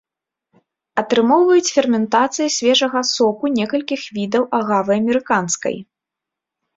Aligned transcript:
Атрымоўваюць 1.01 1.73
ферментацыяй 1.75 2.49
свежага 2.57 3.03
соку 3.09 3.51
некалькіх 3.57 4.01
відаў 4.17 4.43
агавы 4.61 4.91
амерыканскай. 5.01 5.77